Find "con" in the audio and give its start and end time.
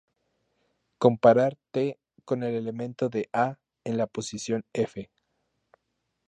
2.25-2.41